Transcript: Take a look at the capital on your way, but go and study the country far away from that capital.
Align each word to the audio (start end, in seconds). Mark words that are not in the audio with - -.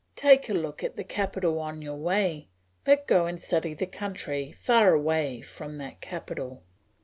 Take 0.15 0.49
a 0.49 0.53
look 0.55 0.83
at 0.83 0.95
the 0.95 1.03
capital 1.03 1.59
on 1.59 1.83
your 1.83 1.93
way, 1.93 2.47
but 2.83 3.05
go 3.05 3.27
and 3.27 3.39
study 3.39 3.75
the 3.75 3.85
country 3.85 4.51
far 4.51 4.95
away 4.95 5.41
from 5.41 5.77
that 5.77 6.01
capital. 6.01 6.63